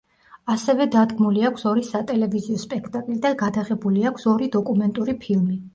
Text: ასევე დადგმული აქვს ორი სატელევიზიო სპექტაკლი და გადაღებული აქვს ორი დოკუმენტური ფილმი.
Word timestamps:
ასევე 0.53 0.87
დადგმული 0.95 1.45
აქვს 1.49 1.67
ორი 1.73 1.85
სატელევიზიო 1.91 2.63
სპექტაკლი 2.65 3.19
და 3.27 3.35
გადაღებული 3.47 4.09
აქვს 4.13 4.31
ორი 4.35 4.53
დოკუმენტური 4.59 5.19
ფილმი. 5.27 5.67